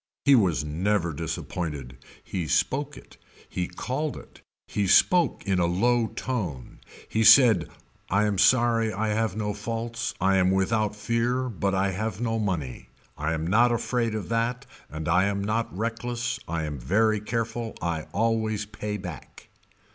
[0.25, 1.95] He was never disappointed.
[2.23, 3.17] He spoke it.
[3.47, 4.41] He called it.
[4.67, 6.79] He spoke in a low tone.
[7.07, 7.69] He said
[8.09, 12.39] I am sorry I have no faults I am without fear but I have no
[12.39, 16.39] money, I am not afraid of that and I am not reckless.
[16.47, 17.75] I am very careful.
[17.79, 19.49] I always pay back.